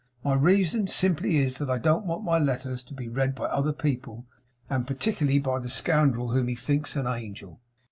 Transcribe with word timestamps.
My 0.23 0.33
reason 0.33 0.87
simply 0.87 1.37
is, 1.37 1.59
that 1.59 1.69
I 1.69 1.77
don't 1.77 2.07
want 2.07 2.23
my 2.23 2.39
letters 2.39 2.81
to 2.85 2.93
be 2.95 3.07
read 3.07 3.35
by 3.35 3.45
other 3.45 3.71
people; 3.71 4.25
and 4.67 4.87
particularly 4.87 5.37
by 5.37 5.59
the 5.59 5.69
scoundrel 5.69 6.31
whom 6.31 6.47
he 6.47 6.55
thinks 6.55 6.95
an 6.95 7.05
angel. 7.05 7.59